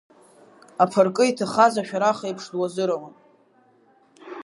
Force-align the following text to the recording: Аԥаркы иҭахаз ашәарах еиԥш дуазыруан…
Аԥаркы 0.83 1.23
иҭахаз 1.25 1.73
ашәарах 1.81 2.19
еиԥш 2.25 2.45
дуазыруан… 2.51 3.13